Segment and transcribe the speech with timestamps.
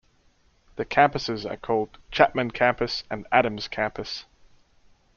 [0.77, 4.25] The campuses are called Chapman Campus and Adams Campus.